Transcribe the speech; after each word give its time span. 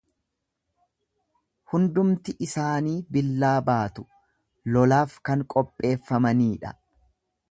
hundumti 1.73 2.33
isaanii 2.45 2.95
billaa 3.17 3.53
baatu, 3.69 4.07
lolaaf 4.77 5.17
kan 5.29 5.47
qopheeffamanii 5.55 6.53
dha; 6.65 6.75